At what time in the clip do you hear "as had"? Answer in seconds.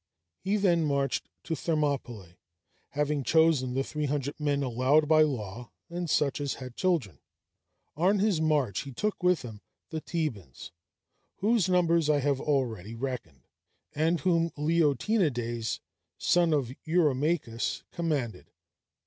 6.41-6.75